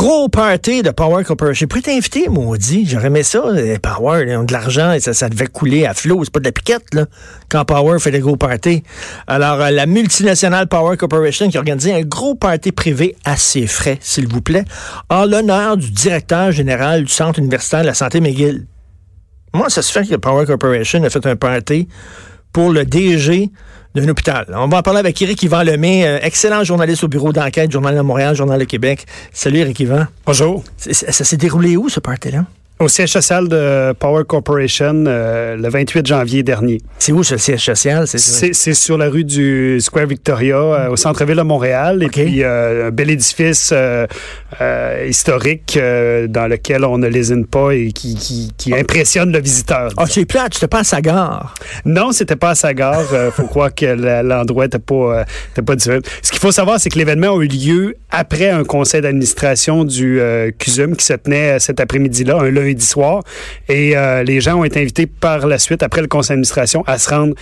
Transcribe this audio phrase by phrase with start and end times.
[0.00, 1.60] Gros party de Power Corporation.
[1.60, 2.86] J'ai pu t'inviter, maudit.
[2.88, 3.42] J'aurais aimé ça.
[3.82, 6.24] Power, ils ont de l'argent et ça, ça devait couler à flot.
[6.24, 7.04] C'est pas de la piquette, là,
[7.50, 8.82] quand Power fait des gros parties.
[9.26, 13.66] Alors, euh, la multinationale Power Corporation qui a organisé un gros party privé à ses
[13.66, 14.64] frais, s'il vous plaît,
[15.10, 18.66] en l'honneur du directeur général du Centre universitaire de la santé McGill.
[19.52, 21.88] Moi, ça se fait que Power Corporation a fait un party
[22.54, 23.50] pour le DG
[23.94, 24.46] d'un hôpital.
[24.54, 27.96] On va en parler avec Éric Yvan Lemay, euh, excellent journaliste au bureau d'enquête, Journal
[27.96, 29.06] de Montréal, Journal de Québec.
[29.32, 30.06] Salut Éric Yvan.
[30.26, 30.62] Bonjour.
[30.76, 32.44] Ça, ça s'est déroulé où, ce party-là?
[32.80, 36.80] Au siège social de Power Corporation euh, le 28 janvier dernier.
[36.98, 38.06] C'est où, ce siège social?
[38.06, 42.02] C'est sur la rue du Square Victoria, euh, au centre-ville de Montréal.
[42.02, 43.74] Et puis, euh, un bel édifice
[45.06, 49.92] historique dans lequel on ne lésine pas et qui, qui, qui impressionne le visiteur.
[49.98, 50.14] Ah, disons.
[50.14, 51.54] c'est plate, tu te passes à gare.
[51.84, 53.04] Non, c'était pas à sa gare.
[53.32, 53.84] Faut croire que
[54.22, 55.26] l'endroit était pas,
[55.66, 56.06] pas disponible.
[56.22, 60.18] Ce qu'il faut savoir, c'est que l'événement a eu lieu après un conseil d'administration du
[60.58, 62.69] CUSUM qui se tenait cet après-midi-là, un lundi
[63.68, 66.98] Et euh, les gens ont été invités par la suite, après le conseil d'administration, à
[66.98, 67.34] se rendre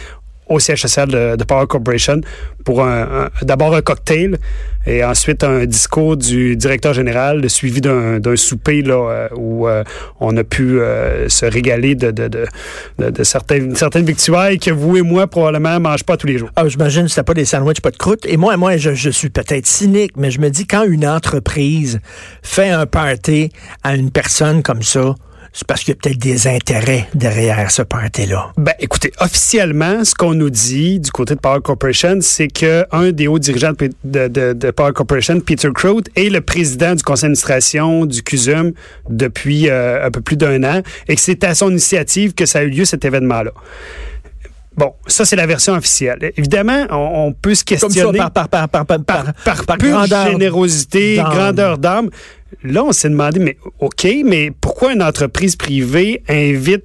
[0.49, 2.21] au social de, de Power Corporation
[2.65, 4.39] pour un, d'abord un cocktail
[4.87, 9.85] et ensuite un discours du directeur général suivi d'un, d'un souper là, euh, où euh,
[10.21, 14.97] on a pu euh, se régaler de, de, de, de, certaines, certaines victuailles que vous
[14.97, 16.51] et moi probablement ne mangez pas tous les jours.
[16.57, 18.25] Ah, j'imagine que c'était pas des sandwichs, pas de croûte.
[18.27, 22.01] Et moi, moi, je, je suis peut-être cynique, mais je me dis, quand une entreprise
[22.43, 23.51] fait un party
[23.83, 25.15] à une personne comme ça,
[25.59, 28.53] c'est parce qu'il y a peut-être des intérêts derrière ce party-là.
[28.56, 33.11] Ben, écoutez, officiellement, ce qu'on nous dit du côté de Power Corporation, c'est que un
[33.11, 37.02] des hauts dirigeants de, de- de- de Power Corporation, Peter Crout, est le président du
[37.02, 38.70] conseil d'administration du CUSUM
[39.11, 42.61] depuis euh, un peu plus d'un an, et que c'est à son initiative que ça
[42.61, 43.51] a eu lieu cet événement-là.
[44.77, 46.30] Bon, ça c'est la version officielle.
[46.36, 49.64] Évidemment, on, on peut se Comme ça, questionner par, par, par, par, par, par, par,
[49.67, 52.11] par pure grandeur générosité, grandeur d'âme.
[52.63, 56.85] Là, on s'est demandé, mais OK, mais pourquoi une entreprise privée invite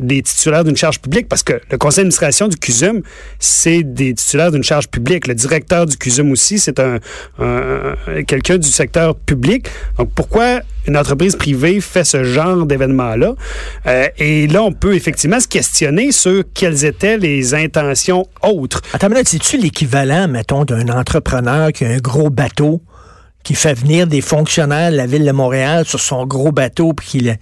[0.00, 1.28] des titulaires d'une charge publique?
[1.28, 3.02] Parce que le conseil d'administration du CUSUM,
[3.38, 5.26] c'est des titulaires d'une charge publique.
[5.26, 6.98] Le directeur du CUSUM aussi, c'est un,
[7.38, 9.66] un- un- quelqu'un du secteur public.
[9.98, 13.34] Donc, pourquoi une entreprise privée fait ce genre d'événement-là?
[13.86, 18.80] Euh, et là, on peut effectivement se questionner sur quelles étaient les intentions autres.
[18.94, 22.80] Attends une minute, c'est-tu l'équivalent, mettons, d'un entrepreneur qui a un gros bateau,
[23.48, 27.06] qui fait venir des fonctionnaires de la ville de Montréal sur son gros bateau, puis
[27.08, 27.38] qu'il,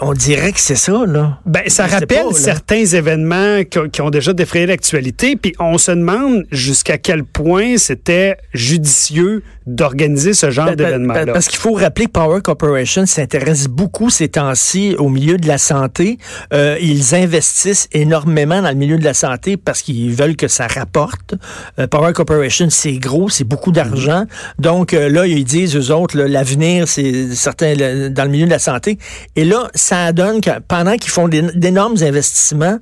[0.00, 1.38] on dirait que c'est ça, là.
[1.46, 5.92] Ben, ça Je rappelle pas, certains événements qui, ont- déjà défrayé l'actualité, puis on se
[5.92, 11.26] demande jusqu'à quel point c'était judicieux d'organiser ce genre Pa- pa- d'événement-là.
[11.26, 15.46] pa- Parce qu'il faut rappeler que Power Corporation s'intéresse beaucoup ces temps-ci au milieu de
[15.46, 16.18] la santé.
[16.52, 20.66] Euh, ils investissent énormément dans le milieu de la santé parce qu'ils veulent que ça
[20.66, 21.34] rapporte.
[21.78, 24.24] Euh, Power Corporation, c'est gros, c'est beaucoup d'argent.
[24.58, 27.74] Donc euh, là, disent, eux autres, l'avenir, c'est certain
[28.10, 28.98] dans le milieu de la santé.
[29.36, 32.78] Et là, ça donne que pendant qu'ils font d'é- d'énormes investissements,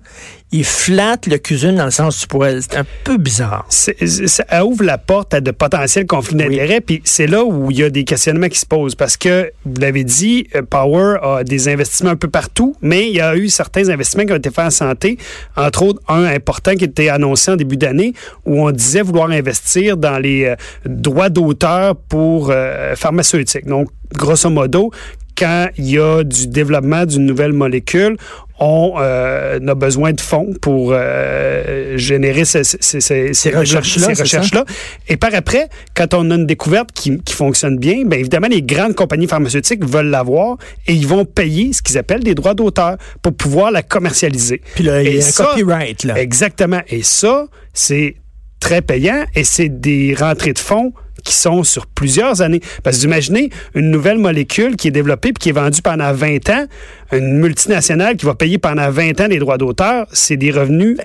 [0.53, 2.61] ils flattent le cuisine dans le sens du poil.
[2.61, 3.67] C'est un peu bizarre.
[3.71, 7.83] Ça ouvre la porte à de potentiels conflits d'intérêts, puis c'est là où il y
[7.83, 8.95] a des questionnements qui se posent.
[8.95, 13.15] Parce que, vous l'avez dit, euh, Power a des investissements un peu partout, mais il
[13.15, 15.17] y a eu certains investissements qui ont été faits en santé,
[15.57, 18.13] entre autres un important qui était annoncé en début d'année,
[18.45, 23.67] où on disait vouloir investir dans les euh, droits d'auteur pour euh, pharmaceutiques.
[23.67, 24.91] Donc, grosso modo,
[25.37, 28.17] quand il y a du développement d'une nouvelle molécule,
[28.65, 34.65] on euh, a besoin de fonds pour euh, générer ces, ces- ces- ces- Ces recherches-là.
[35.09, 38.63] Et par après, quand on a une découverte qui, qui fonctionne bien, bien évidemment, les
[38.63, 42.99] grandes compagnies pharmaceutiques veulent l'avoir et ils vont payer ce qu'ils appellent des droits d'auteur
[43.21, 44.61] pour pouvoir la commercialiser.
[44.77, 46.21] Puis là, il y Et a un ça- copyright, là.
[46.21, 46.83] Exactement.
[46.89, 48.15] Et ça, c'est
[48.61, 50.93] très payant et c'est des rentrées de fonds
[51.25, 52.61] qui sont sur plusieurs années.
[52.83, 56.13] Parce que vous imaginez une nouvelle molécule qui est développée puis qui est vendue pendant
[56.13, 56.67] 20 ans,
[57.13, 60.99] une multinationale qui va payer pendant 20 ans les droits d'auteur, c'est des revenus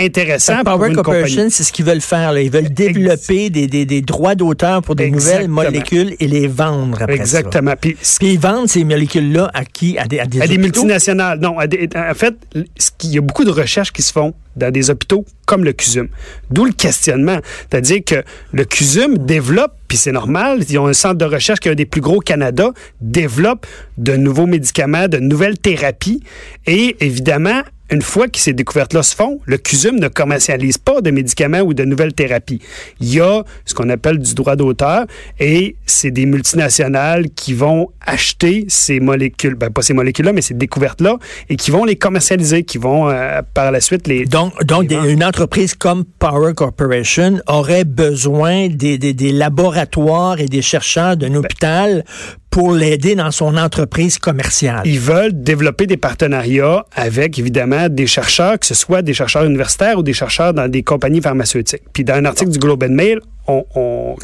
[0.00, 0.62] intéressant.
[0.64, 2.32] Power pour Corporation, c'est ce qu'ils veulent faire.
[2.32, 2.40] là.
[2.40, 5.48] Ils veulent développer des, des, des droits d'auteur pour des Exactement.
[5.48, 7.22] nouvelles molécules et les vendre après ça.
[7.22, 7.74] Exactement.
[7.80, 9.98] Puis ce Puis ils vendent ces molécules-là à qui?
[9.98, 11.38] À des, à des à des multinationales.
[11.40, 14.70] Non, à des- en fait, il y a beaucoup de recherches qui se font dans
[14.72, 16.08] des hôpitaux comme le CUSUM.
[16.50, 17.38] D'où le questionnement.
[17.70, 18.16] C'est-à-dire que
[18.52, 21.76] le CUSUM développe, puis c'est normal, ils ont un centre de recherche qui est un
[21.76, 22.70] des plus gros au Canada,
[23.00, 23.66] développe
[23.96, 26.22] de nouveaux médicaments, de nouvelles thérapies.
[26.66, 31.10] Et évidemment, une fois que ces découvertes-là se font, le CUSUM ne commercialise pas de
[31.10, 32.60] médicaments ou de nouvelles thérapies.
[33.00, 35.06] Il y a ce qu'on appelle du droit d'auteur
[35.38, 40.54] et c'est des multinationales qui vont acheter ces molécules, ben pas ces molécules-là, mais ces
[40.54, 41.16] découvertes-là
[41.48, 44.24] et qui vont les commercialiser, qui vont euh, par la suite les...
[44.24, 50.46] Donc, donc des- une entreprise comme Power Corporation aurait besoin des, des, des laboratoires et
[50.46, 52.04] des chercheurs d'un hôpital
[52.50, 54.82] pour l'aider dans son entreprise commerciale.
[54.84, 59.98] Ils veulent développer des partenariats avec, évidemment, des chercheurs, que ce soit des chercheurs universitaires
[59.98, 61.82] ou des chercheurs dans des compagnies pharmaceutiques.
[61.92, 63.20] Puis dans un article du Globe Mail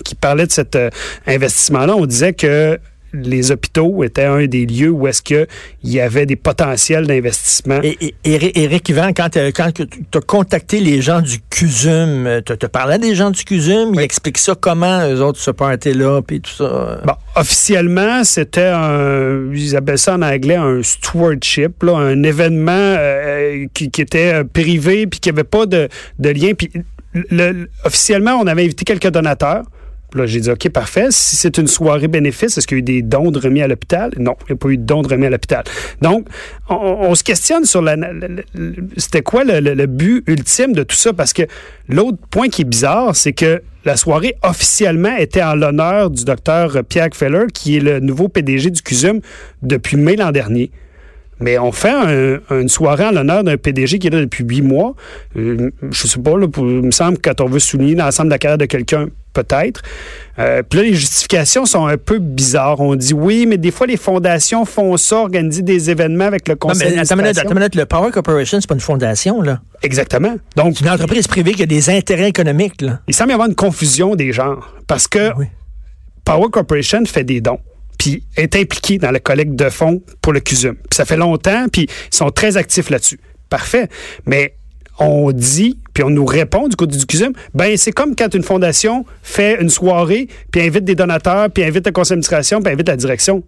[0.05, 0.89] qui parlait de cet euh,
[1.27, 2.79] investissement-là, on disait que
[3.23, 5.47] les hôpitaux étaient un des lieux où est-ce qu'il
[5.85, 7.81] y avait des potentiels d'investissement.
[7.83, 12.99] Et, et- Éric Yvan, quand, tu as contacté les gens du CUSUM, tu as parlé
[12.99, 17.01] des gens du CUSUM, ils expliquent ça comment, eux autres, ce party-là, puis tout ça?
[17.05, 23.67] Bon, officiellement, c'était un, ils appellent ça en anglais un stewardship, là, un événement euh,
[23.75, 26.53] qui, qui était euh, privé puis qui avait pas de, de lien.
[26.55, 26.71] Puis
[27.13, 29.63] le- le- officiellement, on avait invité quelques donateurs.
[30.15, 31.09] Là, j'ai dit, OK, parfait.
[31.11, 33.69] Si c'est une soirée bénéfice, est-ce qu'il y a eu des dons de remis à
[33.69, 34.13] l'hôpital?
[34.19, 35.65] Non, il n'y a pas eu de dons de remis à l'hôpital.
[36.01, 36.29] Donc,
[36.69, 37.85] on, se questionne sur
[38.97, 41.13] c'était quoi le, le- le but ultime de tout ça?
[41.13, 41.43] Parce que
[41.89, 46.79] l'autre point qui est bizarre, c'est que la soirée officiellement était en l'honneur du docteur
[46.89, 49.21] Pierre Feller, qui est le nouveau PDG du CUSUM
[49.63, 50.71] depuis mai l'an dernier.
[51.41, 54.63] Mais on fait un- une soirée en l'honneur d'un PDG qui est là depuis huit
[54.63, 54.95] mois.
[55.37, 58.29] Euh, je sais pas, là, pour- il me semble que quand on veut souligner l'ensemble
[58.29, 59.83] de la carrière de quelqu'un, peut-être.
[60.39, 62.81] Euh, Puis là, les justifications sont un peu bizarres.
[62.81, 66.55] On dit oui, mais des fois, les fondations font ça, organisent des événements avec le
[66.55, 67.51] Non, conseil mais attends minute, d'administration.
[67.51, 69.61] attends minute, le Power Corporation, c'est pas une fondation, là.
[69.83, 70.37] Exactement.
[70.57, 73.01] Donc, C'est une entreprise privée qui a des intérêts économiques, là.
[73.09, 74.75] il semble y avoir une confusion des genres.
[74.87, 75.47] Parce que Oui.
[76.25, 77.61] Power Corporation fait des dons,
[78.37, 80.77] est impliqué dans la collecte de fonds pour le CUSUM.
[80.93, 83.21] Ça fait longtemps, puis ils sont très actifs là-dessus.
[83.49, 83.89] Parfait.
[84.27, 84.55] Mais
[84.99, 88.43] on dit, puis on nous répond du côté du CUSUM, ben c'est comme quand une
[88.43, 92.89] fondation fait une soirée, puis invite des donateurs, puis invite le conseil d'administration, puis invite
[92.89, 93.43] la direction.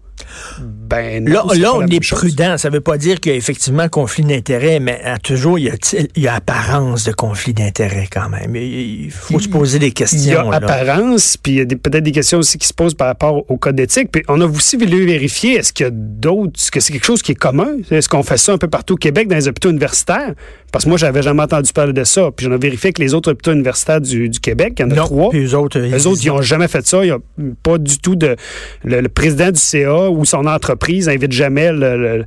[0.61, 2.19] Ben non, Là, on est chose.
[2.21, 2.57] prudent.
[2.59, 5.71] Ça veut pas dire qu'il y a effectivement conflit d'intérêts, mais à toujours, il y
[5.71, 5.75] a,
[6.17, 8.55] il y a apparence de conflit d'intérêts quand même.
[8.57, 10.51] Il il faut se poser des Il y a questions.
[10.51, 10.57] là.
[10.59, 13.57] apparence, puis il y a peut-être des questions aussi qui se posent par rapport au
[13.57, 14.11] code d'éthique.
[14.13, 17.05] Puis on a aussi voulu vérifier, est-ce qu'il y a d'autres, est-ce que c'est quelque
[17.07, 17.69] chose qui est commun?
[17.91, 20.35] Est-ce qu'on fait ça un peu partout au Québec dans les hôpitaux universitaires?
[20.71, 22.29] Parce que moi, j'avais jamais entendu parler de ça.
[22.37, 24.91] Puis j'en ai vérifié que les autres hôpitaux universitaires du, du Québec, il y en
[24.91, 25.31] a Non, trois.
[25.31, 26.99] puis eux autres, Les autres, ils n'ont jamais fait ça.
[27.05, 27.19] Il n'y a
[27.63, 28.37] pas du tout de.
[28.85, 32.25] Le, le président du CA ou son entreprise n'invite jamais le,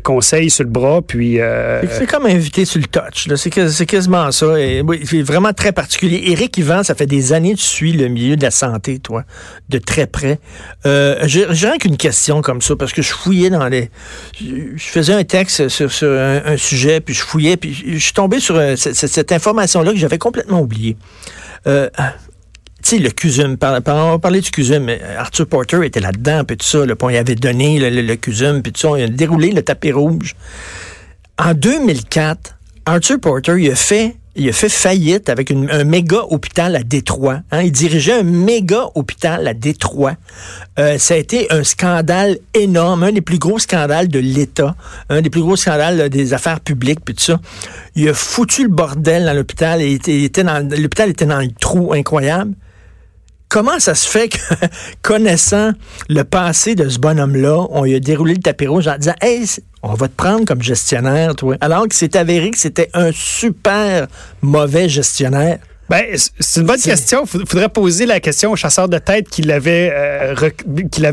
[0.00, 1.02] conseil sur le bras.
[1.02, 1.40] Puis.
[1.40, 3.28] euh, C'est comme invité sur le touch.
[3.28, 3.36] là.
[3.36, 4.58] C'est quasiment ça.
[4.60, 6.30] Et, oui, c'est vraiment très particulier.
[6.30, 9.24] Éric Yvan, ça fait des années que tu suis le milieu de la santé, toi,
[9.68, 10.38] de très près.
[10.84, 13.90] Euh, J'ai rien qu'une question comme ça, parce que je fouillais dans les...
[14.40, 18.56] Je faisais un texte sur, un, sujet, puis je fouillais, puis je suis tombé sur
[18.56, 20.96] euh, cette, cette information-là que j'avais complètement oubliée.
[22.86, 26.44] Sais, le CUSUM, par, par- on va parler du CUSUM, mais Arthur Porter était là-dedans,
[26.44, 28.88] puis tout ça, puis on y avait donné le, le, le CUSUM, puis tout ça,
[28.88, 30.34] on a déroulé le tapis rouge.
[31.38, 32.54] En 2004,
[32.86, 37.40] Arthur Porter, il a fait, il a fait faillite avec un méga hôpital à Détroit.
[37.50, 37.62] hein.
[37.62, 40.14] Il dirigeait un méga hôpital à Détroit.
[40.78, 44.74] Euh, ça a été un scandale énorme, un des plus gros scandales de l'État,
[45.10, 47.40] un des plus gros scandales là, des affaires publiques, puis tout ça.
[47.96, 49.82] Il a foutu le bordel dans l'hôpital.
[49.82, 50.30] il il
[50.82, 52.52] L'hôpital était dans le trou incroyable.
[53.48, 54.38] Comment ça se fait que,
[55.02, 55.72] connaissant
[56.08, 59.46] le passé de ce bonhomme-là, on lui a déroulé le tapis rouge en disant Hey,
[59.82, 61.56] on va te prendre comme gestionnaire, toi.
[61.60, 64.08] Alors que c'est avéré que c'était un super
[64.42, 65.58] mauvais gestionnaire.
[65.88, 66.02] Ben,
[66.40, 67.22] c'est une bonne question.
[67.34, 70.34] Il faudrait poser la question aux chasseurs de tête qui l'avaient euh,
[70.90, 71.06] qui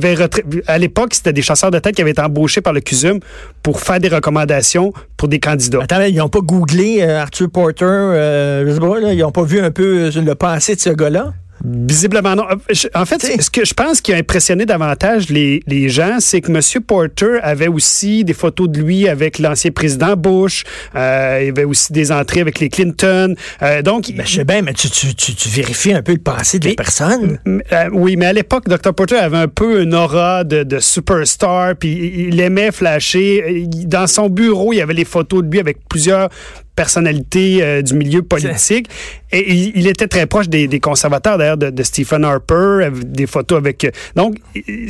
[0.65, 3.19] À l'époque, c'était des chasseurs de tête qui avaient été embauchés par le CUSUM
[3.61, 5.83] pour faire des recommandations pour des candidats.
[5.83, 9.31] Attends, ils n'ont pas googlé euh, Arthur Porter, euh, je sais pas, là, ils n'ont
[9.31, 11.33] pas vu un peu le passé de ce gars-là?
[11.63, 12.43] Visiblement non.
[12.49, 12.55] Euh,
[12.93, 13.41] En fait, T'sais.
[13.41, 16.83] ce que je pense qui a impressionné davantage les, les gens, c'est que M.
[16.83, 20.63] Porter avait aussi des photos de lui avec l'ancien président Bush.
[20.95, 23.35] Euh, il y avait aussi des entrées avec les Clinton.
[23.61, 26.17] Euh, donc, Ben, je sais bien, mais tu, tu, tu, tu vérifies un peu le
[26.19, 27.39] passé de la personne.
[27.47, 28.93] Euh, oui, mais à l'époque, Dr.
[28.93, 33.65] Porter avait un peu une aura de, de superstar, puis il aimait flasher.
[33.85, 36.29] Dans son bureau, il y avait les photos de lui avec plusieurs
[36.75, 38.87] personnalité euh, du milieu politique.
[39.31, 43.91] Et il, était très proche des, conservateurs, d'ailleurs, de, Stephen Harper, des photos avec...
[44.15, 44.35] Donc,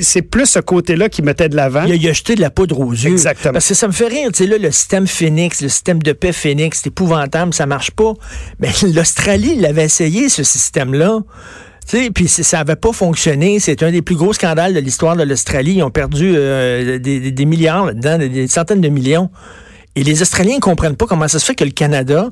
[0.02, 1.86] c'est plus ce côté-là qui mettait de l'avant.
[1.86, 3.12] Il, a jeté de la poudre aux yeux.
[3.12, 3.54] Exactement.
[3.54, 6.12] Parce que ça me fait rire, tu sais, là, le système Phoenix, le système de
[6.12, 8.14] paix Phoenix, c'est épouvantable, ça marche pas.
[8.60, 11.20] Mais l'Australie, il avait essayé, ce système-là.
[12.14, 13.60] Puis ça n'avait pas fonctionné.
[13.60, 15.76] C'est un des plus gros scandales de l'histoire de l'Australie.
[15.76, 19.30] Ils ont perdu euh, des, milliards là-dedans, des, centaines de millions.
[19.96, 22.30] Et les Australiens ne comprennent pas comment ça se fait que le Canada,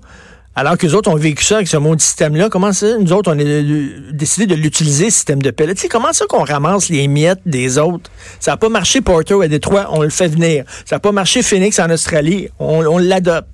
[0.56, 3.34] alors que les autres ont vécu ça avec ce mode système-là, comment ça, nous autres,
[3.34, 5.68] on a décidé de l'utiliser, système de paix.
[5.74, 8.10] Tu sais, comment ça qu'on ramasse les miettes des autres?
[8.40, 10.66] Ça n'a pas marché Porto à Détroit, on le fait venir.
[10.86, 13.48] Ça n'a pas marché Phoenix en Australie, on l'adopte.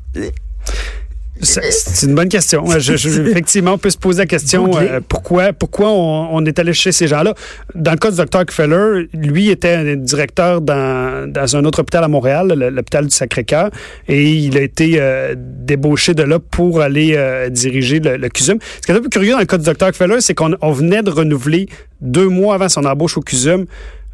[1.41, 2.65] C'est une bonne question.
[2.79, 6.91] Je, effectivement, on peut se poser la question euh, pourquoi, pourquoi on, est allé chez
[6.91, 7.34] ces gens-là?
[7.75, 12.08] Dans le cas du docteur Feller, lui était directeur dans, dans un autre hôpital à
[12.08, 13.70] Montréal, l'hôpital du Sacré-Cœur,
[14.08, 18.58] et il a été euh, débauché de là pour aller euh, diriger le, le, CUSUM.
[18.82, 21.03] Ce qui est un peu curieux dans le cas du docteur Feller, c'est qu'on venait
[21.03, 21.67] de renouveler
[22.01, 23.65] deux mois avant son embauche au CUSUM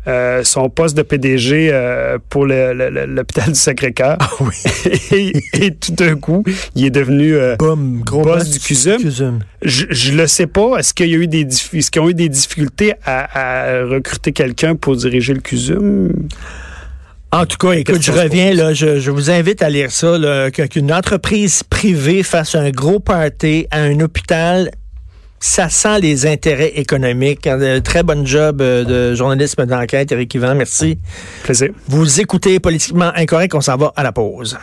[0.06, 4.18] euh, son poste de PDG euh, pour l'hôpital du Sacré-Cœur.
[4.20, 5.32] Ah oui.
[5.54, 6.44] et, tout d'un coup,
[6.76, 9.40] il est devenu euh, gros boss, du CUSUM.
[9.62, 10.78] Je, ne le sais pas.
[10.78, 14.76] Est-ce qu'il y a eu des est-ce qu'ils ont eu des difficultés à, recruter quelqu'un
[14.76, 16.12] pour diriger le CUSUM?
[17.32, 20.18] En tout cas, écoute, je reviens là, je, vous invite à lire ça,
[20.52, 24.70] qu'une entreprise privée fasse un gros party à un hôpital
[25.44, 27.50] ça sent les intérêts économiques.
[27.84, 30.56] Très bon job euh, de journalisme d'enquête, Eric Yvan.
[30.56, 30.98] Merci.
[31.44, 31.72] Plaisir.
[31.90, 33.54] Vous écoutez Politiquement Incorrect.
[33.54, 34.58] On s'en va à la pause.